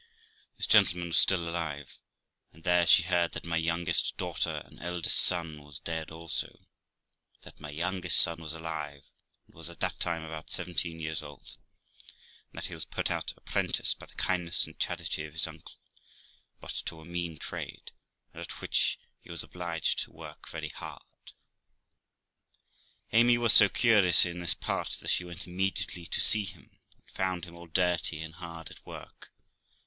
This 0.57 0.65
gentleman 0.65 1.09
was 1.09 1.19
still 1.19 1.47
alive; 1.47 1.99
and 2.51 2.63
there 2.63 2.87
she 2.87 3.03
heard 3.03 3.33
that 3.33 3.45
my 3.45 3.57
youngest 3.57 4.17
daughter 4.17 4.63
and 4.65 4.81
eldest 4.81 5.17
son 5.19 5.61
was 5.63 5.77
dead 5.77 6.09
also; 6.09 6.65
but 7.33 7.41
that 7.43 7.59
my 7.61 7.69
youngest 7.69 8.17
son 8.17 8.41
was 8.41 8.51
alive, 8.53 9.03
and 9.45 9.53
was 9.53 9.69
at 9.69 9.79
that 9.81 9.99
time 9.99 10.23
about 10.23 10.49
seventeen 10.49 10.99
years 10.99 11.21
old, 11.21 11.55
and 12.49 12.53
that 12.57 12.65
he 12.65 12.73
was 12.73 12.83
put 12.83 13.11
out 13.11 13.35
apprentice 13.37 13.93
by 13.93 14.07
the 14.07 14.15
kindness 14.15 14.65
and 14.65 14.79
charity 14.79 15.23
of 15.23 15.33
his 15.33 15.45
uncle, 15.45 15.75
but 16.59 16.71
to 16.85 16.99
a 16.99 17.05
mean 17.05 17.37
trade, 17.37 17.91
and 18.33 18.41
at 18.41 18.59
which 18.59 18.97
he 19.19 19.29
was 19.29 19.43
obliged 19.43 19.99
to 19.99 20.11
work 20.11 20.49
very 20.49 20.69
hard. 20.69 21.03
Amy 23.13 23.37
was 23.37 23.53
so 23.53 23.69
curious 23.69 24.25
in 24.25 24.39
this 24.39 24.55
part 24.55 24.97
that 24.99 25.09
she 25.11 25.23
went 25.25 25.45
immediately 25.45 26.07
to 26.07 26.19
see 26.19 26.45
him, 26.45 26.79
and 26.97 27.07
found 27.07 27.45
him 27.45 27.53
all 27.53 27.67
dirty, 27.67 28.19
and 28.23 28.33
hard 28.37 28.71
at 28.71 28.83
work. 28.83 29.31